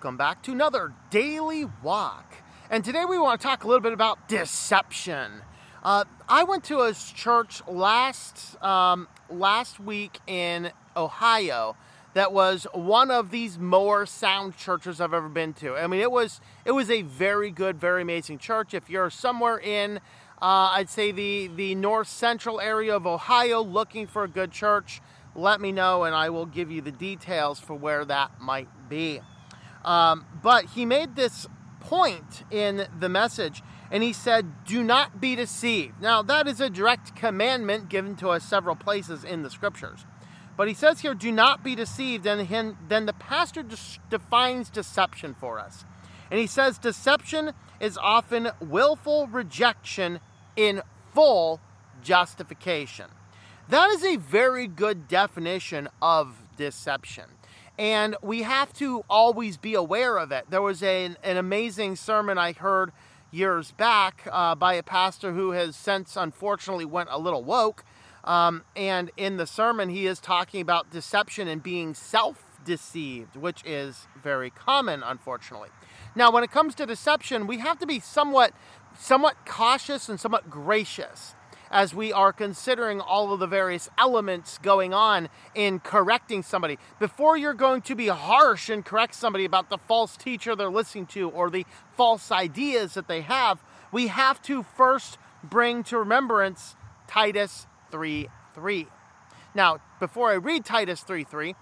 [0.00, 2.36] welcome back to another daily walk.
[2.70, 5.42] And today we want to talk a little bit about deception.
[5.82, 11.76] Uh, I went to a church last um, last week in Ohio
[12.14, 15.76] that was one of these more sound churches I've ever been to.
[15.76, 18.72] I mean, it was it was a very good, very amazing church.
[18.72, 19.98] If you're somewhere in,
[20.40, 25.02] uh, I'd say the the north central area of Ohio, looking for a good church,
[25.34, 29.20] let me know, and I will give you the details for where that might be.
[29.84, 31.46] Um, but he made this
[31.80, 36.70] point in the message, and he said, "Do not be deceived." Now, that is a
[36.70, 40.04] direct commandment given to us several places in the scriptures.
[40.60, 42.26] But he says here, do not be deceived.
[42.26, 43.64] And then the pastor
[44.10, 45.86] defines deception for us.
[46.30, 50.20] And he says, deception is often willful rejection
[50.56, 50.82] in
[51.14, 51.60] full
[52.02, 53.06] justification.
[53.70, 57.24] That is a very good definition of deception.
[57.80, 60.44] And we have to always be aware of it.
[60.50, 62.92] There was a, an amazing sermon I heard
[63.30, 67.84] years back uh, by a pastor who has since unfortunately went a little woke
[68.24, 73.62] um, and in the sermon, he is talking about deception and being self deceived, which
[73.64, 75.70] is very common, unfortunately.
[76.14, 78.52] Now, when it comes to deception, we have to be somewhat,
[78.98, 81.34] somewhat cautious and somewhat gracious
[81.70, 86.78] as we are considering all of the various elements going on in correcting somebody.
[86.98, 91.06] Before you're going to be harsh and correct somebody about the false teacher they're listening
[91.06, 96.76] to or the false ideas that they have, we have to first bring to remembrance
[97.06, 98.86] Titus 3 3.
[99.54, 101.54] Now, before I read Titus 3 3,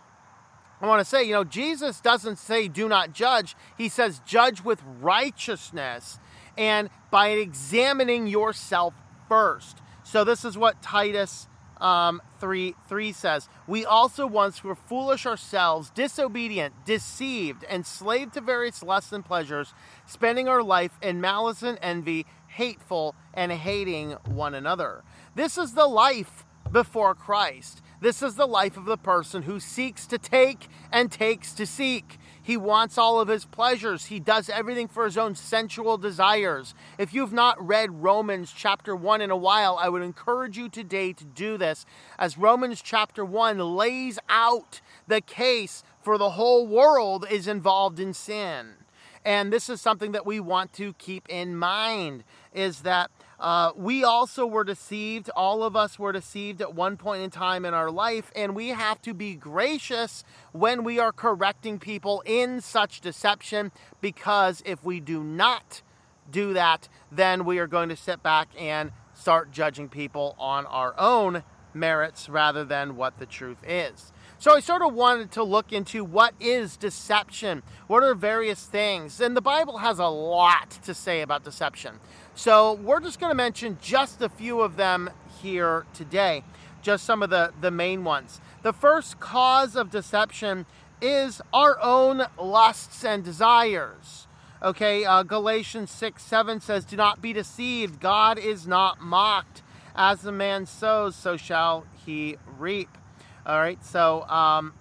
[0.81, 3.57] I want to say, you know, Jesus doesn't say do not judge.
[3.77, 6.19] He says judge with righteousness
[6.57, 8.95] and by examining yourself
[9.29, 9.79] first.
[10.11, 11.49] So this is what Titus
[11.83, 13.47] um, 3 3 says.
[13.67, 19.75] We also once were foolish ourselves, disobedient, deceived, enslaved to various lusts and pleasures,
[20.07, 25.05] spending our life in malice and envy, hateful, and hating one another.
[25.35, 27.83] This is the life before Christ.
[28.01, 32.19] This is the life of the person who seeks to take and takes to seek.
[32.41, 34.05] He wants all of his pleasures.
[34.05, 36.75] He does everything for his own sensual desires.
[36.97, 41.13] If you've not read Romans chapter 1 in a while, I would encourage you today
[41.13, 41.85] to do this,
[42.21, 48.15] as Romans chapter 1 lays out the case for the whole world is involved in
[48.15, 48.75] sin.
[49.25, 52.23] And this is something that we want to keep in mind
[52.55, 55.31] is that uh, we also were deceived.
[55.37, 58.69] All of us were deceived at one point in time in our life, and we
[58.69, 64.99] have to be gracious when we are correcting people in such deception because if we
[64.99, 65.83] do not
[66.31, 70.95] do that, then we are going to sit back and start judging people on our
[70.99, 71.43] own
[71.75, 74.13] merits rather than what the truth is.
[74.41, 77.65] So I sort of wanted to look into what is deception?
[77.89, 79.21] What are various things?
[79.21, 81.99] And the Bible has a lot to say about deception.
[82.39, 85.11] So we're just going to mention just a few of them
[85.43, 86.45] here today,
[86.83, 88.41] just some of the, the main ones.
[88.63, 90.65] The first cause of deception
[91.03, 94.29] is our own lusts and desires.
[94.63, 97.99] Okay, uh, Galatians 6 7 says, Do not be deceived.
[97.99, 99.63] God is not mocked.
[99.97, 102.97] As the man sows, so shall he reap.
[103.45, 104.75] All right, so um,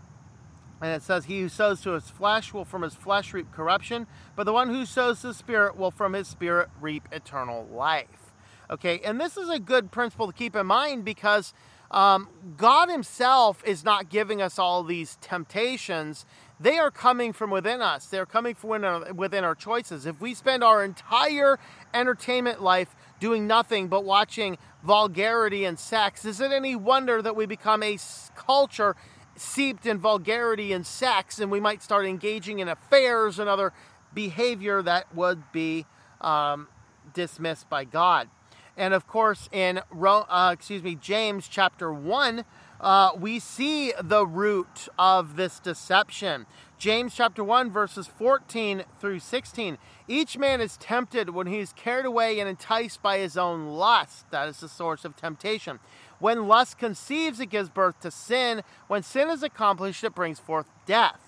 [0.82, 4.08] and it says, He who sows to his flesh will from his flesh reap corruption,
[4.36, 8.34] but the one who sows to the Spirit will from his Spirit reap eternal life.
[8.70, 11.54] Okay, and this is a good principle to keep in mind because
[11.90, 12.28] um,
[12.58, 16.26] God Himself is not giving us all these temptations.
[16.60, 20.06] They are coming from within us, they're coming from within our, within our choices.
[20.06, 21.60] If we spend our entire
[21.94, 27.46] entertainment life doing nothing but watching vulgarity and sex, is it any wonder that we
[27.46, 27.98] become a
[28.36, 28.96] culture
[29.40, 33.74] seeped in vulgarity and sex, and we might start engaging in affairs and other
[34.14, 35.86] behavior that would be
[36.22, 36.68] um,
[37.14, 38.30] dismissed by God.
[38.75, 42.45] And of course, in uh, excuse me, James chapter one,
[42.80, 46.45] uh, we see the root of this deception.
[46.78, 49.80] James chapter 1, verses 14 through 16.
[50.07, 54.30] Each man is tempted when he is carried away and enticed by his own lust.
[54.30, 55.80] That is the source of temptation.
[56.19, 58.64] When lust conceives, it gives birth to sin.
[58.88, 61.19] When sin is accomplished, it brings forth death.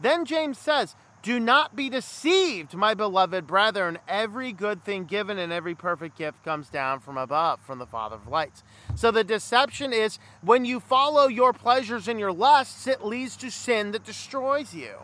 [0.00, 3.98] Then James says, Do not be deceived, my beloved brethren.
[4.08, 8.16] Every good thing given and every perfect gift comes down from above, from the Father
[8.16, 8.64] of lights.
[8.96, 13.50] So the deception is when you follow your pleasures and your lusts, it leads to
[13.50, 14.94] sin that destroys you.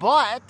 [0.00, 0.42] But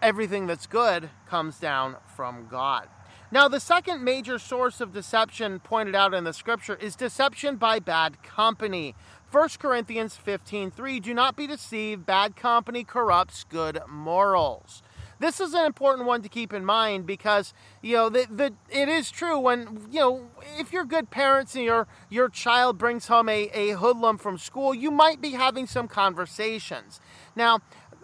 [0.00, 2.88] everything that's good comes down from God.
[3.32, 7.78] Now, the second major source of deception pointed out in the scripture is deception by
[7.78, 8.94] bad company.
[9.30, 14.82] 1 Corinthians 15:3 Do not be deceived, bad company corrupts good morals.
[15.18, 18.90] This is an important one to keep in mind because you know the, the it
[18.90, 20.28] is true when you know
[20.58, 24.74] if you're good parents and your your child brings home a, a hoodlum from school,
[24.74, 27.00] you might be having some conversations.
[27.34, 27.60] Now,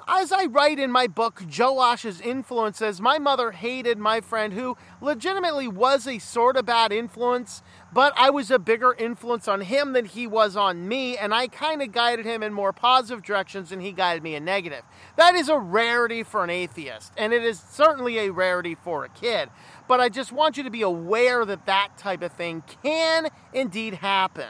[0.09, 5.69] as I write in my book, Joash's Influences, my mother hated my friend who legitimately
[5.69, 7.63] was a sort of bad influence,
[7.93, 11.47] but I was a bigger influence on him than he was on me, and I
[11.47, 14.83] kind of guided him in more positive directions and he guided me in negative.
[15.17, 19.11] That is a rarity for an atheist, and it is certainly a rarity for a
[19.11, 19.51] kid.
[19.87, 23.95] But I just want you to be aware that that type of thing can indeed
[23.95, 24.49] happen.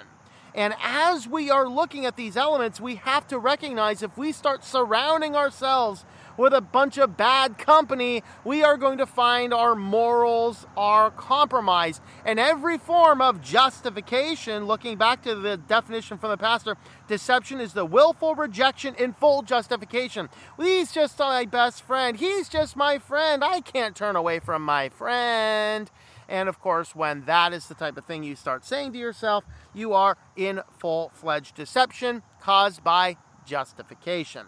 [0.54, 4.64] And as we are looking at these elements, we have to recognize if we start
[4.64, 6.04] surrounding ourselves
[6.38, 12.00] with a bunch of bad company, we are going to find our morals are compromised.
[12.24, 16.76] And every form of justification, looking back to the definition from the pastor,
[17.08, 20.28] deception is the willful rejection in full justification.
[20.56, 22.16] He's just my best friend.
[22.16, 23.42] He's just my friend.
[23.42, 25.90] I can't turn away from my friend.
[26.28, 29.44] And of course, when that is the type of thing you start saying to yourself,
[29.74, 33.16] you are in full fledged deception caused by
[33.46, 34.46] justification.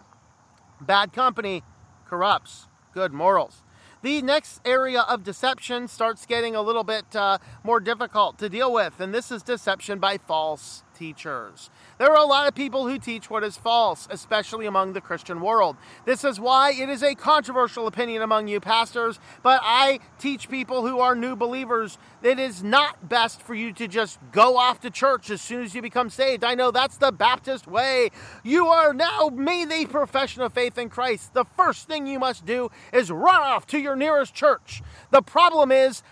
[0.79, 1.63] Bad company
[2.07, 3.63] corrupts good morals.
[4.03, 8.73] The next area of deception starts getting a little bit uh, more difficult to deal
[8.73, 11.71] with, and this is deception by false teachers.
[11.97, 15.41] There are a lot of people who teach what is false, especially among the Christian
[15.41, 15.75] world.
[16.05, 20.85] This is why it is a controversial opinion among you pastors, but I teach people
[20.85, 24.79] who are new believers that it is not best for you to just go off
[24.81, 26.43] to church as soon as you become saved.
[26.43, 28.11] I know that's the Baptist way.
[28.43, 31.33] You are now made a profession of faith in Christ.
[31.33, 34.83] The first thing you must do is run off to your nearest church.
[35.09, 36.03] The problem is,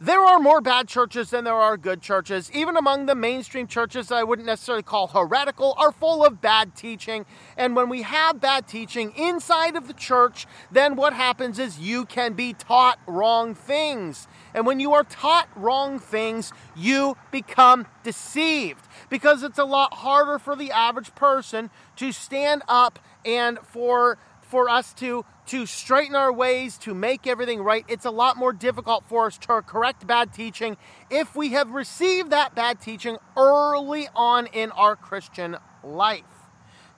[0.00, 2.50] there are more bad churches than there are good churches.
[2.54, 7.26] Even among the mainstream churches I wouldn't necessarily call heretical are full of bad teaching.
[7.56, 12.04] And when we have bad teaching inside of the church, then what happens is you
[12.04, 14.28] can be taught wrong things.
[14.54, 20.38] And when you are taught wrong things, you become deceived because it's a lot harder
[20.38, 24.16] for the average person to stand up and for
[24.48, 27.84] for us to to straighten our ways, to make everything right.
[27.88, 30.76] It's a lot more difficult for us to correct bad teaching
[31.10, 36.24] if we have received that bad teaching early on in our Christian life.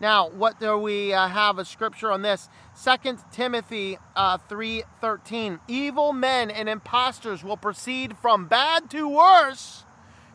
[0.00, 2.49] Now, what do we uh, have a scripture on this?
[2.82, 5.61] 2 Timothy uh, 3:13.
[5.69, 9.85] Evil men and impostors will proceed from bad to worse,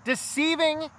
[0.04, 0.90] deceiving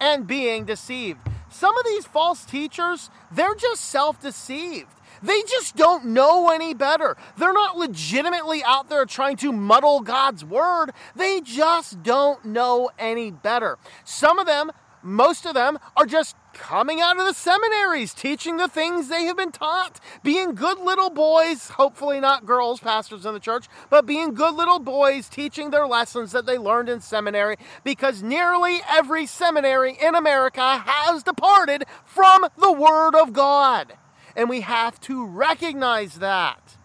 [0.00, 1.20] and being deceived.
[1.48, 4.88] Some of these false teachers, they're just self-deceived.
[5.26, 7.16] They just don't know any better.
[7.36, 10.92] They're not legitimately out there trying to muddle God's word.
[11.16, 13.76] They just don't know any better.
[14.04, 14.70] Some of them,
[15.02, 19.36] most of them, are just coming out of the seminaries, teaching the things they have
[19.36, 24.32] been taught, being good little boys, hopefully not girls, pastors in the church, but being
[24.32, 29.98] good little boys, teaching their lessons that they learned in seminary, because nearly every seminary
[30.00, 33.92] in America has departed from the Word of God
[34.36, 36.76] and we have to recognize that.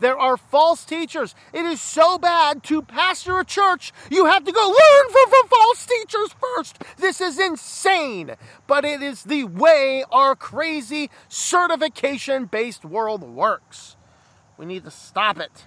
[0.00, 1.34] There are false teachers.
[1.52, 5.48] It is so bad to pastor a church, you have to go learn from, from
[5.48, 6.82] false teachers first.
[6.96, 8.34] This is insane,
[8.66, 13.96] but it is the way our crazy certification based world works.
[14.56, 15.66] We need to stop it.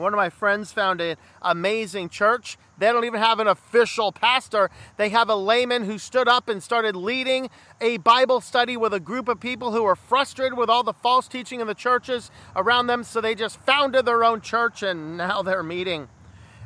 [0.00, 2.56] One of my friends found an amazing church.
[2.78, 4.70] They don't even have an official pastor.
[4.96, 7.50] They have a layman who stood up and started leading
[7.82, 11.28] a Bible study with a group of people who were frustrated with all the false
[11.28, 13.04] teaching in the churches around them.
[13.04, 16.08] So they just founded their own church and now they're meeting.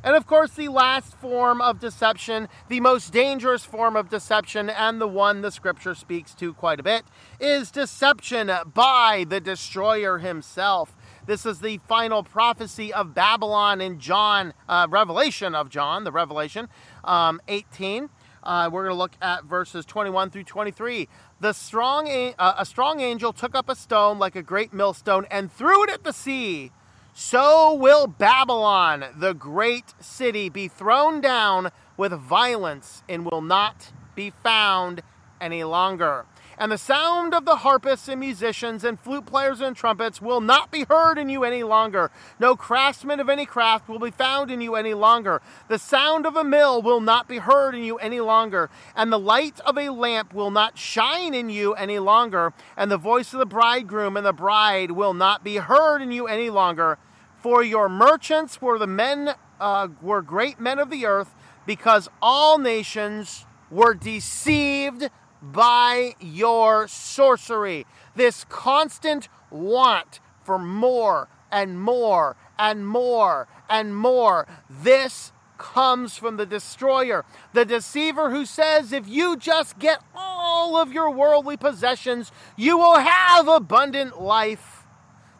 [0.04, 5.00] And of course, the last form of deception, the most dangerous form of deception, and
[5.00, 7.04] the one the scripture speaks to quite a bit,
[7.40, 10.94] is deception by the destroyer himself.
[11.26, 16.69] This is the final prophecy of Babylon in John, uh, Revelation of John, the Revelation
[17.02, 18.11] um, 18.
[18.43, 21.09] Uh, we're going to look at verses 21 through 23.
[21.40, 25.50] The strong, uh, a strong angel took up a stone like a great millstone and
[25.50, 26.73] threw it at the sea.
[27.14, 34.28] So will Babylon, the great city, be thrown down with violence and will not be
[34.43, 35.00] found
[35.40, 36.26] any longer
[36.58, 40.70] and the sound of the harpists and musicians and flute players and trumpets will not
[40.70, 42.11] be heard in you any longer.
[42.38, 45.42] No craftsman of any craft will be found in you any longer.
[45.68, 49.18] The sound of a mill will not be heard in you any longer, and the
[49.18, 53.38] light of a lamp will not shine in you any longer, and the voice of
[53.38, 56.99] the bridegroom and the bride will not be heard in you any longer.
[57.40, 61.34] For your merchants were the men uh, were great men of the earth,
[61.66, 65.11] because all nations were deceived
[65.52, 67.86] by your sorcery.
[68.16, 74.46] This constant want for more and more and more and more.
[74.68, 80.92] This comes from the destroyer, the deceiver who says if you just get all of
[80.92, 84.84] your worldly possessions, you will have abundant life.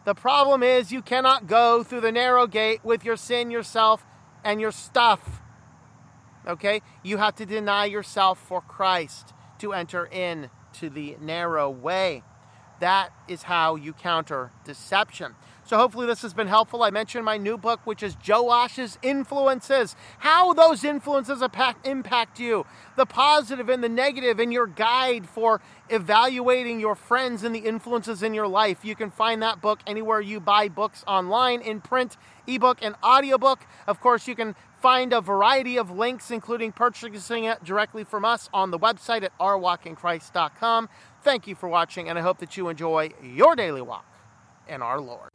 [0.05, 4.05] The problem is you cannot go through the narrow gate with your sin, yourself,
[4.43, 5.41] and your stuff.
[6.47, 6.81] Okay?
[7.03, 12.23] You have to deny yourself for Christ to enter in to the narrow way.
[12.79, 15.35] That is how you counter deception.
[15.65, 16.83] So hopefully this has been helpful.
[16.83, 21.41] I mentioned my new book, which is Joe Joash's Influences, how those influences
[21.83, 27.55] impact you, the positive and the negative, and your guide for evaluating your friends and
[27.55, 28.85] the influences in your life.
[28.85, 33.65] You can find that book anywhere you buy books online, in print, ebook, and audiobook.
[33.87, 38.51] Of course, you can find a variety of links, including purchasing it directly from us
[38.53, 40.89] on the website at ourwalkinchrist.com.
[41.23, 44.05] Thank you for watching, and I hope that you enjoy your daily walk
[44.67, 45.34] in our Lord.